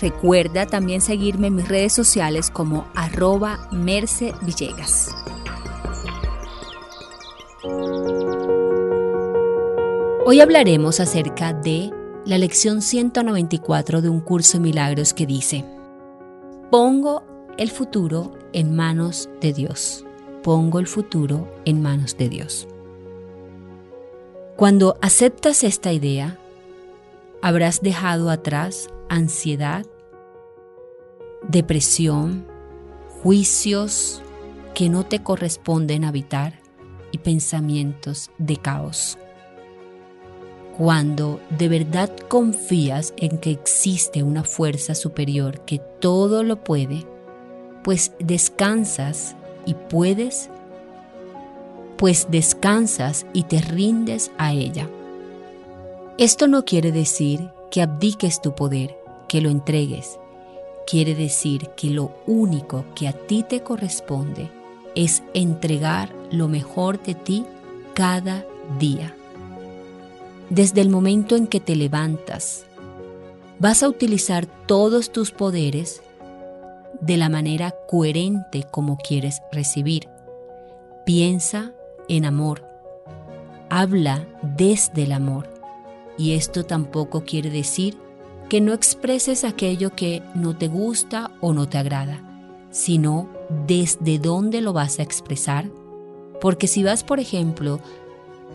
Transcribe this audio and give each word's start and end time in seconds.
Recuerda 0.00 0.66
también 0.66 1.00
seguirme 1.00 1.48
en 1.48 1.56
mis 1.56 1.68
redes 1.68 1.92
sociales 1.92 2.50
como 2.50 2.86
arroba 2.94 3.68
Merce 3.72 4.32
Villegas. 4.42 5.14
Hoy 10.24 10.40
hablaremos 10.40 11.00
acerca 11.00 11.52
de 11.52 11.90
la 12.24 12.36
lección 12.36 12.82
194 12.82 14.02
de 14.02 14.08
un 14.08 14.20
curso 14.20 14.58
de 14.58 14.64
milagros 14.64 15.14
que 15.14 15.26
dice, 15.26 15.64
pongo 16.70 17.22
el 17.56 17.70
futuro 17.70 18.38
en 18.52 18.76
manos 18.76 19.28
de 19.40 19.52
Dios. 19.52 20.04
Pongo 20.42 20.78
el 20.78 20.86
futuro 20.86 21.48
en 21.64 21.82
manos 21.82 22.16
de 22.16 22.28
Dios. 22.28 22.68
Cuando 24.56 24.96
aceptas 25.00 25.64
esta 25.64 25.92
idea, 25.92 26.38
habrás 27.42 27.80
dejado 27.80 28.30
atrás 28.30 28.88
ansiedad, 29.08 29.86
depresión, 31.48 32.46
juicios 33.22 34.22
que 34.74 34.88
no 34.88 35.04
te 35.04 35.22
corresponden 35.22 36.04
habitar 36.04 36.60
y 37.10 37.18
pensamientos 37.18 38.30
de 38.38 38.56
caos. 38.56 39.18
Cuando 40.76 41.40
de 41.50 41.68
verdad 41.68 42.16
confías 42.28 43.12
en 43.16 43.38
que 43.38 43.50
existe 43.50 44.22
una 44.22 44.44
fuerza 44.44 44.94
superior 44.94 45.60
que 45.64 45.80
todo 46.00 46.44
lo 46.44 46.62
puede, 46.62 47.04
pues 47.82 48.12
descansas 48.20 49.34
y 49.66 49.74
puedes, 49.74 50.50
pues 51.96 52.28
descansas 52.30 53.26
y 53.32 53.44
te 53.44 53.60
rindes 53.60 54.30
a 54.38 54.52
ella. 54.52 54.88
Esto 56.16 56.46
no 56.46 56.64
quiere 56.64 56.92
decir 56.92 57.50
que 57.70 57.82
abdiques 57.82 58.40
tu 58.40 58.54
poder, 58.54 58.97
que 59.28 59.40
lo 59.40 59.50
entregues. 59.50 60.18
Quiere 60.86 61.14
decir 61.14 61.68
que 61.76 61.90
lo 61.90 62.14
único 62.26 62.84
que 62.94 63.08
a 63.08 63.12
ti 63.12 63.44
te 63.46 63.62
corresponde 63.62 64.50
es 64.94 65.22
entregar 65.34 66.12
lo 66.30 66.48
mejor 66.48 67.02
de 67.02 67.14
ti 67.14 67.44
cada 67.94 68.44
día. 68.78 69.14
Desde 70.50 70.80
el 70.80 70.88
momento 70.88 71.36
en 71.36 71.46
que 71.46 71.60
te 71.60 71.76
levantas, 71.76 72.64
vas 73.58 73.82
a 73.82 73.88
utilizar 73.88 74.46
todos 74.46 75.10
tus 75.12 75.30
poderes 75.30 76.02
de 77.00 77.16
la 77.16 77.28
manera 77.28 77.74
coherente 77.86 78.64
como 78.70 78.96
quieres 78.96 79.40
recibir. 79.52 80.08
Piensa 81.04 81.72
en 82.08 82.24
amor. 82.24 82.64
Habla 83.68 84.26
desde 84.42 85.04
el 85.04 85.12
amor. 85.12 85.52
Y 86.16 86.32
esto 86.32 86.64
tampoco 86.64 87.24
quiere 87.24 87.50
decir 87.50 87.98
que 88.48 88.60
no 88.60 88.72
expreses 88.72 89.44
aquello 89.44 89.94
que 89.94 90.22
no 90.34 90.56
te 90.56 90.68
gusta 90.68 91.30
o 91.40 91.52
no 91.52 91.68
te 91.68 91.78
agrada, 91.78 92.22
sino 92.70 93.28
desde 93.66 94.18
dónde 94.18 94.60
lo 94.60 94.72
vas 94.72 94.98
a 94.98 95.02
expresar. 95.02 95.70
Porque 96.40 96.66
si 96.66 96.82
vas, 96.82 97.04
por 97.04 97.20
ejemplo, 97.20 97.80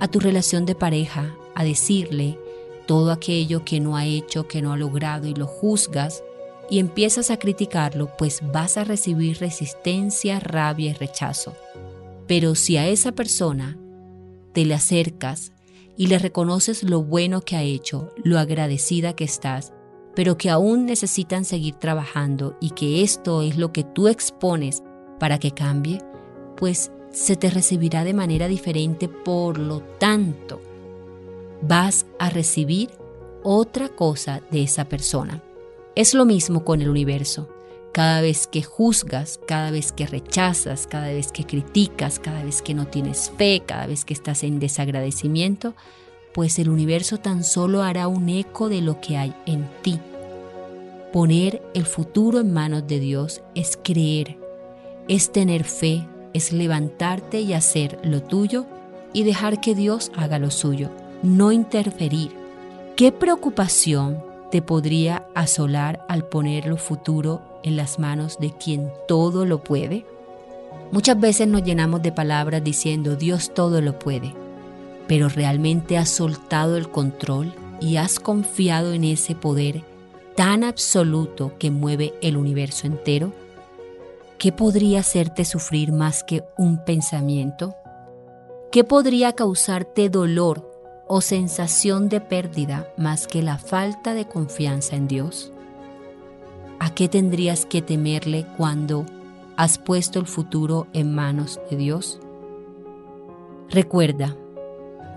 a 0.00 0.08
tu 0.08 0.20
relación 0.20 0.66
de 0.66 0.74
pareja 0.74 1.34
a 1.54 1.64
decirle 1.64 2.38
todo 2.86 3.12
aquello 3.12 3.64
que 3.64 3.80
no 3.80 3.96
ha 3.96 4.06
hecho, 4.06 4.46
que 4.46 4.62
no 4.62 4.72
ha 4.72 4.76
logrado 4.76 5.26
y 5.26 5.34
lo 5.34 5.46
juzgas 5.46 6.22
y 6.70 6.78
empiezas 6.80 7.30
a 7.30 7.38
criticarlo, 7.38 8.10
pues 8.18 8.40
vas 8.52 8.76
a 8.76 8.84
recibir 8.84 9.38
resistencia, 9.38 10.38
rabia 10.38 10.90
y 10.90 10.94
rechazo. 10.94 11.54
Pero 12.26 12.54
si 12.54 12.76
a 12.76 12.86
esa 12.88 13.12
persona 13.12 13.78
te 14.52 14.64
le 14.64 14.74
acercas 14.74 15.52
y 15.96 16.08
le 16.08 16.18
reconoces 16.18 16.82
lo 16.82 17.02
bueno 17.02 17.40
que 17.40 17.56
ha 17.56 17.62
hecho, 17.62 18.12
lo 18.22 18.38
agradecida 18.38 19.14
que 19.14 19.24
estás, 19.24 19.72
pero 20.18 20.36
que 20.36 20.50
aún 20.50 20.84
necesitan 20.84 21.44
seguir 21.44 21.76
trabajando 21.76 22.56
y 22.60 22.70
que 22.70 23.04
esto 23.04 23.40
es 23.40 23.56
lo 23.56 23.72
que 23.72 23.84
tú 23.84 24.08
expones 24.08 24.82
para 25.20 25.38
que 25.38 25.52
cambie, 25.52 26.02
pues 26.56 26.90
se 27.12 27.36
te 27.36 27.50
recibirá 27.50 28.02
de 28.02 28.14
manera 28.14 28.48
diferente, 28.48 29.06
por 29.08 29.58
lo 29.58 29.78
tanto, 30.00 30.60
vas 31.62 32.04
a 32.18 32.30
recibir 32.30 32.90
otra 33.44 33.90
cosa 33.90 34.42
de 34.50 34.64
esa 34.64 34.86
persona. 34.86 35.40
Es 35.94 36.14
lo 36.14 36.24
mismo 36.24 36.64
con 36.64 36.82
el 36.82 36.88
universo. 36.88 37.48
Cada 37.92 38.20
vez 38.20 38.48
que 38.48 38.64
juzgas, 38.64 39.38
cada 39.46 39.70
vez 39.70 39.92
que 39.92 40.08
rechazas, 40.08 40.88
cada 40.88 41.10
vez 41.10 41.30
que 41.30 41.44
criticas, 41.44 42.18
cada 42.18 42.42
vez 42.42 42.60
que 42.60 42.74
no 42.74 42.88
tienes 42.88 43.30
fe, 43.38 43.62
cada 43.64 43.86
vez 43.86 44.04
que 44.04 44.14
estás 44.14 44.42
en 44.42 44.58
desagradecimiento, 44.58 45.76
pues 46.34 46.58
el 46.58 46.70
universo 46.70 47.18
tan 47.18 47.44
solo 47.44 47.84
hará 47.84 48.08
un 48.08 48.28
eco 48.28 48.68
de 48.68 48.80
lo 48.80 49.00
que 49.00 49.16
hay 49.16 49.32
en 49.46 49.68
ti. 49.82 50.00
Poner 51.12 51.62
el 51.72 51.86
futuro 51.86 52.38
en 52.38 52.52
manos 52.52 52.86
de 52.86 53.00
Dios 53.00 53.40
es 53.54 53.78
creer, 53.82 54.36
es 55.08 55.32
tener 55.32 55.64
fe, 55.64 56.06
es 56.34 56.52
levantarte 56.52 57.40
y 57.40 57.54
hacer 57.54 57.98
lo 58.02 58.22
tuyo 58.22 58.66
y 59.14 59.22
dejar 59.22 59.58
que 59.62 59.74
Dios 59.74 60.12
haga 60.16 60.38
lo 60.38 60.50
suyo, 60.50 60.90
no 61.22 61.50
interferir. 61.50 62.30
¿Qué 62.94 63.10
preocupación 63.10 64.22
te 64.50 64.60
podría 64.60 65.26
asolar 65.34 66.04
al 66.08 66.26
poner 66.26 66.66
lo 66.66 66.76
futuro 66.76 67.40
en 67.62 67.76
las 67.76 67.98
manos 67.98 68.38
de 68.38 68.50
quien 68.50 68.90
todo 69.06 69.46
lo 69.46 69.64
puede? 69.64 70.04
Muchas 70.92 71.18
veces 71.18 71.48
nos 71.48 71.62
llenamos 71.62 72.02
de 72.02 72.12
palabras 72.12 72.62
diciendo 72.62 73.16
Dios 73.16 73.54
todo 73.54 73.80
lo 73.80 73.98
puede, 73.98 74.34
pero 75.06 75.30
realmente 75.30 75.96
has 75.96 76.10
soltado 76.10 76.76
el 76.76 76.90
control 76.90 77.54
y 77.80 77.96
has 77.96 78.20
confiado 78.20 78.92
en 78.92 79.04
ese 79.04 79.34
poder 79.34 79.84
tan 80.38 80.62
absoluto 80.62 81.54
que 81.58 81.72
mueve 81.72 82.14
el 82.22 82.36
universo 82.36 82.86
entero. 82.86 83.32
¿Qué 84.38 84.52
podría 84.52 85.00
hacerte 85.00 85.44
sufrir 85.44 85.90
más 85.90 86.22
que 86.22 86.44
un 86.56 86.84
pensamiento? 86.84 87.74
¿Qué 88.70 88.84
podría 88.84 89.32
causarte 89.32 90.08
dolor 90.08 90.70
o 91.08 91.22
sensación 91.22 92.08
de 92.08 92.20
pérdida 92.20 92.86
más 92.96 93.26
que 93.26 93.42
la 93.42 93.58
falta 93.58 94.14
de 94.14 94.28
confianza 94.28 94.94
en 94.94 95.08
Dios? 95.08 95.52
¿A 96.78 96.94
qué 96.94 97.08
tendrías 97.08 97.66
que 97.66 97.82
temerle 97.82 98.46
cuando 98.56 99.06
has 99.56 99.76
puesto 99.78 100.20
el 100.20 100.28
futuro 100.28 100.86
en 100.92 101.12
manos 101.12 101.58
de 101.68 101.78
Dios? 101.78 102.20
Recuerda 103.70 104.36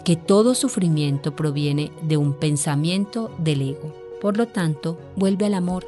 que 0.03 0.15
todo 0.15 0.55
sufrimiento 0.55 1.35
proviene 1.35 1.91
de 2.01 2.17
un 2.17 2.33
pensamiento 2.33 3.29
del 3.37 3.61
ego. 3.61 4.00
Por 4.21 4.37
lo 4.37 4.47
tanto, 4.47 4.99
vuelve 5.15 5.47
al 5.47 5.55
amor. 5.55 5.85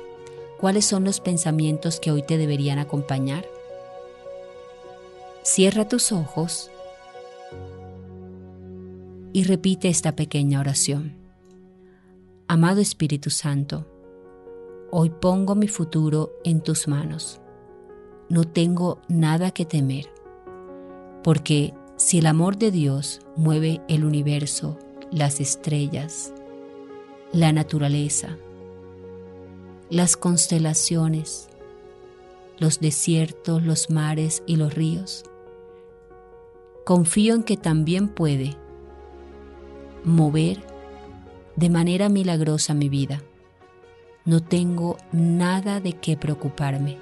cuáles 0.59 0.85
son 0.85 1.03
los 1.03 1.19
pensamientos 1.19 1.99
que 1.99 2.09
hoy 2.09 2.23
te 2.23 2.37
deberían 2.37 2.79
acompañar. 2.79 3.45
Cierra 5.43 5.89
tus 5.89 6.13
ojos 6.13 6.71
y 9.33 9.43
repite 9.43 9.89
esta 9.89 10.15
pequeña 10.15 10.61
oración. 10.61 11.17
Amado 12.47 12.79
Espíritu 12.79 13.29
Santo, 13.29 13.85
hoy 14.89 15.09
pongo 15.09 15.53
mi 15.53 15.67
futuro 15.67 16.31
en 16.45 16.61
tus 16.61 16.87
manos. 16.87 17.41
No 18.29 18.45
tengo 18.45 19.01
nada 19.09 19.51
que 19.51 19.65
temer, 19.65 20.09
porque 21.25 21.73
si 21.97 22.19
el 22.19 22.25
amor 22.25 22.57
de 22.57 22.71
Dios 22.71 23.19
mueve 23.35 23.81
el 23.89 24.05
universo, 24.05 24.79
las 25.11 25.41
estrellas, 25.41 26.33
la 27.33 27.51
naturaleza, 27.51 28.37
las 29.89 30.15
constelaciones, 30.15 31.49
los 32.59 32.79
desiertos, 32.79 33.63
los 33.63 33.89
mares 33.89 34.43
y 34.45 34.55
los 34.55 34.75
ríos. 34.75 35.23
Confío 36.85 37.33
en 37.33 37.41
que 37.41 37.57
también 37.57 38.07
puede 38.07 38.55
mover 40.03 40.59
de 41.55 41.69
manera 41.71 42.07
milagrosa 42.07 42.75
mi 42.75 42.87
vida. 42.87 43.23
No 44.25 44.43
tengo 44.43 44.97
nada 45.11 45.79
de 45.79 45.93
qué 45.93 46.15
preocuparme. 46.15 46.99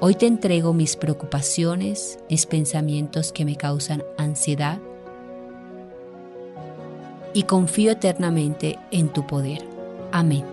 Hoy 0.00 0.16
te 0.16 0.26
entrego 0.26 0.72
mis 0.72 0.96
preocupaciones, 0.96 2.18
mis 2.28 2.46
pensamientos 2.46 3.32
que 3.32 3.44
me 3.44 3.56
causan 3.56 4.02
ansiedad 4.18 4.80
y 7.34 7.42
confío 7.42 7.92
eternamente 7.92 8.78
en 8.90 9.08
tu 9.08 9.26
poder. 9.26 9.58
Amén. 10.12 10.44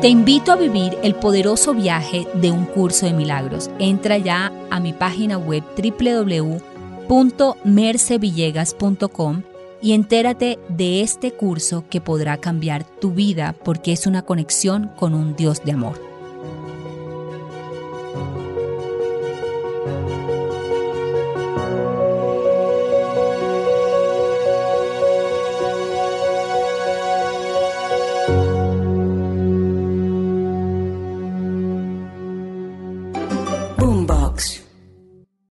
Te 0.00 0.08
invito 0.08 0.50
a 0.52 0.56
vivir 0.56 0.96
el 1.02 1.14
poderoso 1.14 1.74
viaje 1.74 2.26
de 2.34 2.52
un 2.52 2.64
curso 2.66 3.06
de 3.06 3.12
milagros. 3.12 3.70
Entra 3.78 4.18
ya 4.18 4.52
a 4.70 4.78
mi 4.78 4.92
página 4.92 5.36
web 5.36 5.64
www.mercevillegas.com 7.08 9.42
y 9.82 9.94
entérate 9.94 10.60
de 10.68 11.00
este 11.00 11.32
curso 11.32 11.84
que 11.90 12.00
podrá 12.00 12.36
cambiar 12.36 12.84
tu 12.84 13.12
vida 13.12 13.56
porque 13.64 13.92
es 13.92 14.06
una 14.06 14.22
conexión 14.22 14.92
con 14.96 15.12
un 15.12 15.34
Dios 15.34 15.64
de 15.64 15.72
amor. 15.72 16.05